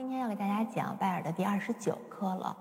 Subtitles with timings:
[0.00, 2.56] 今天要给大家讲拜耳的第二十九课了。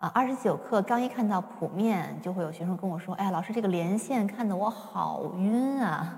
[0.00, 6.12] 啊，二十九课刚一看到谱面，就会有学生跟我说：“哎呀，老师，这个连线看得我好晕啊！”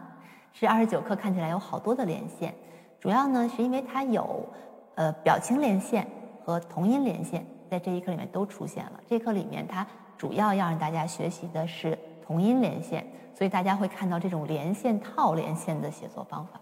[0.50, 2.54] 是二十九课看起来有好多的连线，
[2.98, 4.48] 主要呢是因为它有
[4.95, 6.08] 呃表情连线
[6.43, 8.93] 和同音连线，在这一课里面都出现了。
[9.07, 9.87] 这课里面它
[10.17, 16.59] 主要要让大家学习的是同音连线，所以大家会看到这种连线套连线的写作方法。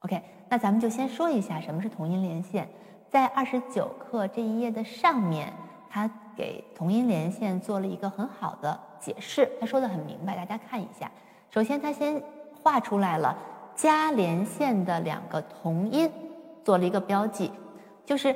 [0.00, 2.68] OK，那咱们就先说一下什么是同音连线。
[3.10, 5.52] 在二十九课这一页的上面，
[5.88, 11.10] 他给同音连线做了一个很好的解释，他说的很明白，大家看一下。
[11.50, 12.22] 首先，他先
[12.62, 13.36] 画出来了
[13.74, 16.10] 加连线的两个同音，
[16.64, 17.50] 做了一个标记，
[18.04, 18.34] 就是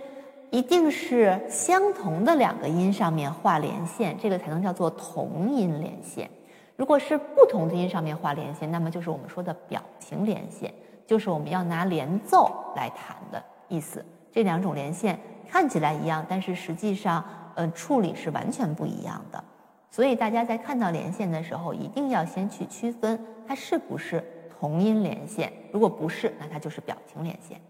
[0.51, 6.31] 一定是相同的两个音上面画连线，这个才能叫做同音连线。
[6.77, 10.73] 如果是不同的音上面画连线，那么就是我们说的表情连线。
[11.05, 15.19] 就是我们要拿连奏来弹的意思，这两种连线
[15.49, 17.23] 看起来一样，但是实际上，
[17.55, 19.45] 呃，处理是完全不一样的。
[19.91, 24.25] 所以大家在看到连线的时候，一定要先去区分它是不是
[24.59, 25.53] 同音连线。
[25.71, 27.61] 如果不是，那它就是表情连线。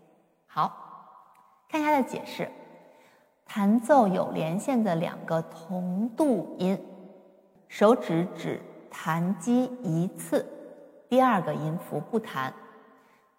[0.47, 0.73] 好，
[1.69, 2.49] 看一下它的解释：
[3.45, 6.79] 弹奏有连线的两个同度音，
[7.67, 10.47] 手指只弹击一次，
[11.09, 12.55] 第二个音符不弹。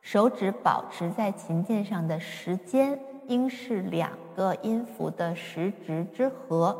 [0.01, 6.75] 手指保持在琴键上的时间应是两个音符的时值之和。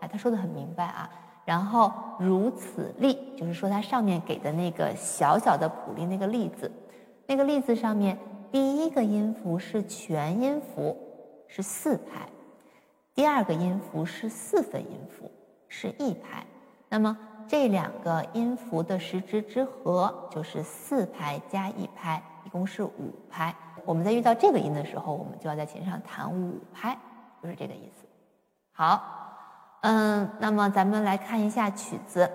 [0.00, 1.10] 哎，他说的很明白啊。
[1.44, 6.70] 然后如此例，就是说他上面给的那个小小的谱例那个例子，
[7.26, 8.18] 那个例子上面
[8.50, 10.96] 第一个音符是全音符，
[11.46, 12.26] 是四拍；
[13.14, 15.30] 第二个音符是四分音符，
[15.68, 16.44] 是一拍。
[16.88, 22.22] 那么这两个音符的时值之和就是四拍加一拍。
[22.44, 23.52] 一共是五拍，
[23.86, 26.98] 我们在遇到这个音的时候，我们就要在琴上弹五拍，
[27.40, 28.04] 就是这个意思。
[28.72, 29.00] 好，
[29.82, 32.28] 嗯，那么咱们来看一下曲子，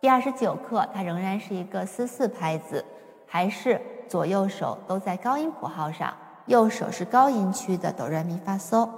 [0.00, 2.84] 第二十九课，它仍然是一个四四拍子，
[3.28, 6.12] 还是左右手都在高音谱号上，
[6.46, 8.88] 右手是高音区的哆来咪发嗦，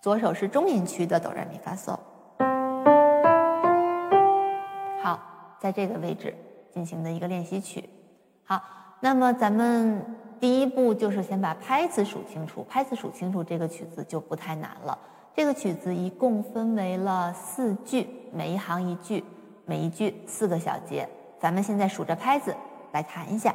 [0.00, 1.98] 左手是中音区的哆来咪发嗦。
[5.02, 5.18] 好，
[5.58, 6.32] 在这个位置。
[6.72, 7.90] 进行的一个练习曲，
[8.50, 8.60] 好，
[8.98, 10.04] 那么咱们
[10.40, 14.98] 第一步就是先把拍子数清楚，拍子数清楚，这个曲子就不太难了。
[15.32, 19.24] 这个曲子一共分为了四句，每一行一句，
[19.66, 21.08] 每一句四个小节。
[21.38, 22.52] 咱们现在数着拍子
[22.90, 23.54] 来弹一下，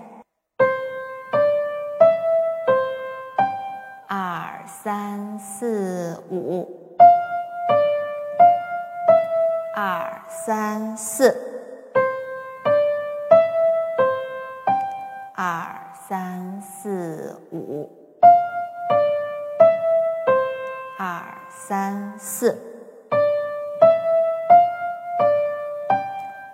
[4.08, 6.96] 二三四五，
[9.76, 11.55] 二三四。
[15.38, 17.92] 二三四五，
[20.98, 22.58] 二三四，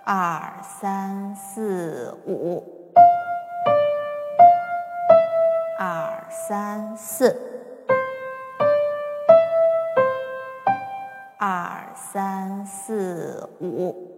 [0.04, 2.92] 二三四五，
[5.78, 7.40] 二三四，
[11.38, 14.11] 二三四五，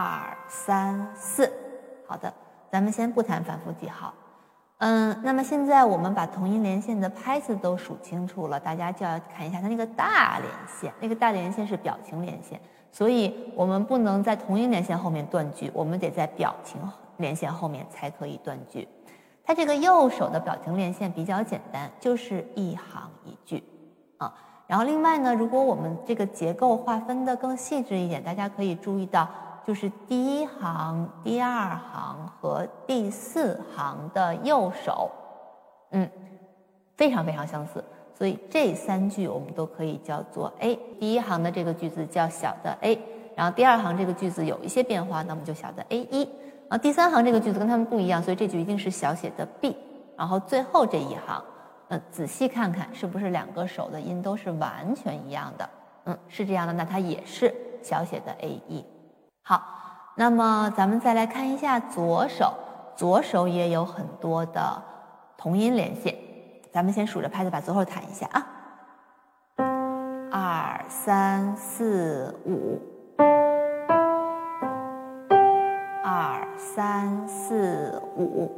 [0.00, 1.52] 二三四。
[2.06, 2.32] 好的，
[2.72, 4.14] 咱们先不谈反复记号。
[4.78, 10.90] 嗯，那么现在我们把同音连线的拍子都数清楚了，大家就要看一下它那个大连线。
[11.00, 12.58] 那个大连线是表情连线，
[12.90, 16.80] 所以我们不能在同音连线后面断句，我们得在表情
[17.18, 18.88] 连线后面才可以断句。
[19.44, 23.62] 它这个右手的表情连线比较简单，就是一行一句
[24.16, 24.32] 啊。
[24.66, 29.28] 然后另外呢，如果我们这个结构划分的更细致一点，大家可以注意到。
[29.70, 35.08] 就是第一行、第二行和第四行的右手，
[35.92, 36.10] 嗯，
[36.96, 40.74] 非常非常相似，所以这三句我们都可以叫做 A。
[40.98, 42.98] 第一行的这个句子叫小的 a，
[43.36, 46.28] 然后第二行这个句子有一些变化，那么就小的 a 一，
[46.68, 49.76] 然后第三行这个句子跟他们不一样，所以这句一定是小写的 b。
[50.16, 51.40] 然后最后这一行，
[51.90, 55.70] 嗯，仔细看看是不是两个手的音都是完全一样的？
[56.06, 58.84] 嗯，是这样的，那它也是小写的 a 一。
[59.42, 59.62] 好，
[60.16, 62.52] 那么咱们再来看一下左手，
[62.94, 64.82] 左手也有很多的
[65.36, 66.14] 同音连线。
[66.72, 68.46] 咱们先数着拍子，把左手弹一下啊，
[70.30, 72.80] 二三四五，
[76.04, 78.50] 二三四五，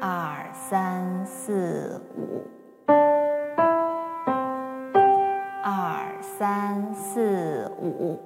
[0.00, 2.55] 二三四五。
[7.98, 8.18] 五，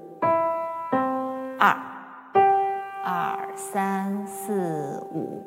[1.58, 1.76] 二。
[3.04, 4.26] 二三。
[4.26, 5.42] 四五，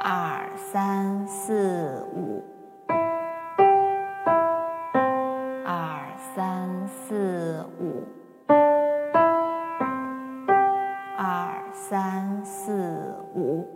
[0.00, 2.42] 二三四五，
[5.64, 8.04] 二三四五，
[11.18, 13.66] 二三四五，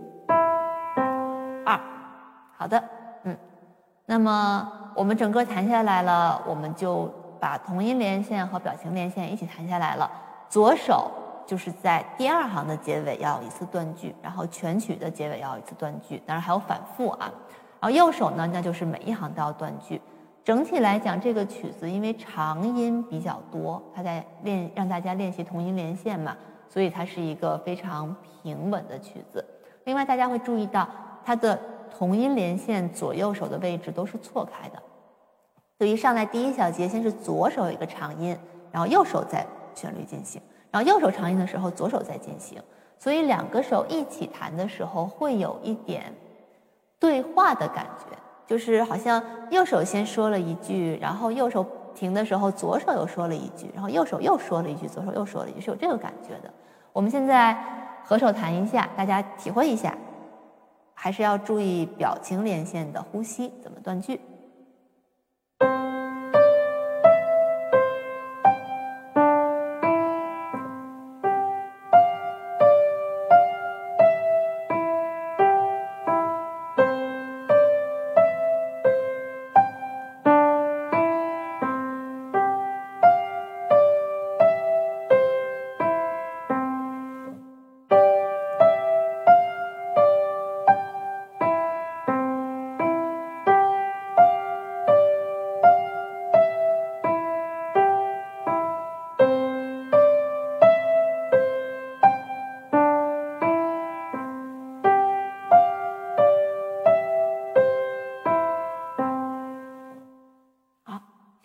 [1.65, 1.81] 二，
[2.57, 2.83] 好的，
[3.25, 3.37] 嗯，
[4.07, 10.11] 那么我们整个弹下来了，我们就把同音连线和表情连线一起弹下来了。
[10.49, 11.11] 左手
[11.47, 17.33] 就是在第二行的结尾要有一次断句，然后全曲的结尾要有一次断句，当然还有反复啊。
[17.81, 20.01] 然后右手呢，那就是每一行都要断句。
[20.45, 26.37] 整体来讲，这个曲子因为长音比较多，它在练让大家练习同音连线嘛，
[26.69, 29.45] 所以它是一个非常平稳的曲子。
[29.85, 30.89] 另外，大家会注意到
[31.25, 31.59] 它的
[31.97, 34.83] 同音连线左右手的位置都是错开的，
[35.81, 38.37] 所以上来第一小节先是左手一个长音，
[38.71, 39.47] 然后右手在。
[39.73, 42.61] 旋律进行，然后右手长音的时候，左手在进行，
[42.99, 46.12] 所以两个手一起弹的时候，会有一点
[46.99, 56.53] 对话的感觉，就是好像右手先说了一句，然后右手停的时候，左手又说了一句，然后右手又说了一句，左手又说了一句，是有这个感觉的。
[56.93, 57.56] 我们现在
[58.05, 59.97] 合手弹一下，大家体会一下，
[60.93, 64.21] 还是要注意表情连线的呼吸，怎么断句。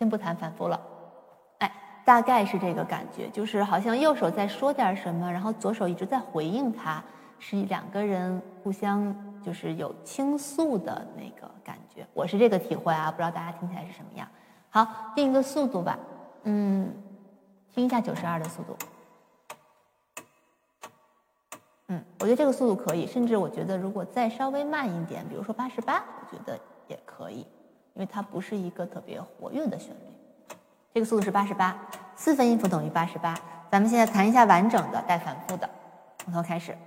[0.10, 0.80] 不谈反复了，
[1.60, 1.72] 哎，
[2.04, 7.04] 大概是这个感觉，就是好像右手在说点什么，然后左手一直在回应他，
[7.40, 12.06] 是两个人互相就是有倾诉的那个感觉。
[12.14, 14.28] 我是这个体会啊，不知道大家听起来是什么样。
[14.70, 14.86] 好，
[15.16, 15.98] 定一个速度吧，
[16.44, 16.94] 嗯，
[17.74, 18.78] 听一下九十二的速度，
[21.88, 27.46] 嗯，我觉得这个速度可以，甚至我觉得如果再稍微慢一点，比如说八十八，我觉得也可以。
[27.96, 30.56] 因为它不是一个特别活跃的旋律，
[30.94, 31.76] 这个速度是八十八，
[32.16, 33.34] 四分音符等于八十八。
[33.72, 35.70] 咱们现在弹一下完整的带反复的，
[36.18, 36.78] 从头开始。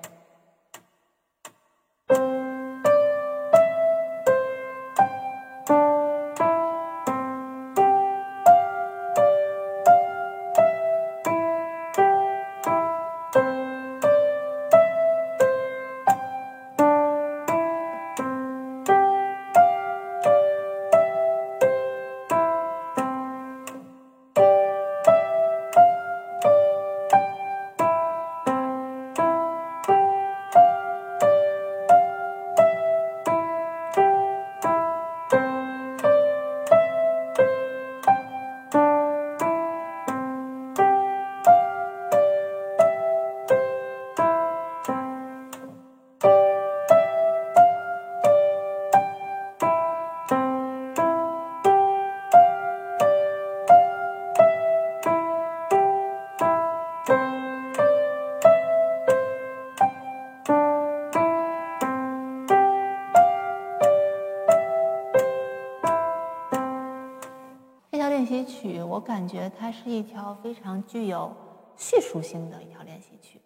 [68.98, 71.32] 我感觉它是一条非常具有
[71.76, 73.40] 叙述性的一条练习曲。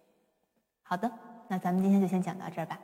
[0.81, 1.11] 好的，
[1.47, 2.79] 那咱们今天就先讲到这儿吧。